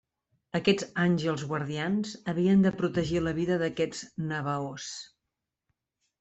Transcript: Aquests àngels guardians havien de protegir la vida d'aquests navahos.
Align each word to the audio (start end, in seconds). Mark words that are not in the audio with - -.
Aquests 0.59 0.85
àngels 1.03 1.43
guardians 1.51 2.13
havien 2.33 2.65
de 2.65 2.73
protegir 2.81 3.23
la 3.27 3.35
vida 3.41 3.59
d'aquests 3.65 4.03
navahos. 4.33 4.91